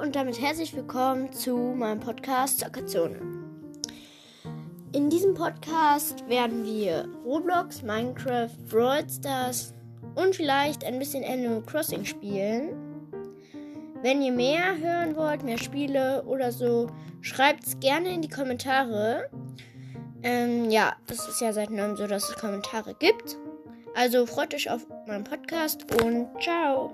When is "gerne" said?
17.80-18.08